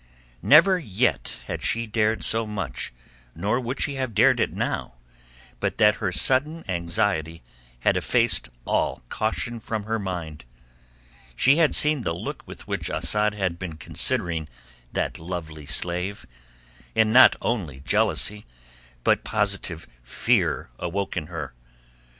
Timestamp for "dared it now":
4.15-4.95